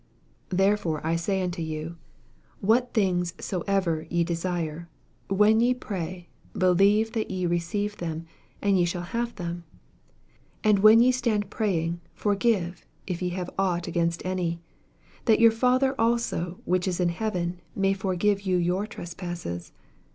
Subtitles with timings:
[0.49, 1.95] 24 Therefore I say unto you,
[2.59, 4.89] What things soever ye desire,
[5.27, 6.27] when ye pray,
[6.57, 8.25] believe that ye receive them,
[8.63, 9.63] and ye shall have them.
[10.63, 14.57] 25 And when ye titand praying, forgive, if ye have ought asainstany
[15.25, 19.71] that your Father also which is in heaven may forgive you your tres passes.